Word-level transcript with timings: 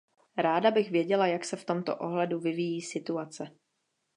Ráda 0.37 0.71
bych 0.71 0.91
věděla, 0.91 1.27
jak 1.27 1.45
se 1.45 1.55
v 1.55 1.65
tomto 1.65 1.95
ohledu 1.97 2.39
vyvíjí 2.39 2.81
situace. 2.81 3.51